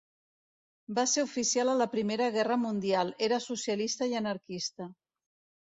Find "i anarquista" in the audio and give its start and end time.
4.15-4.93